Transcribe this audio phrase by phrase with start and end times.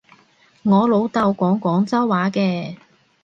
[0.63, 2.75] 我老豆講廣州話嘅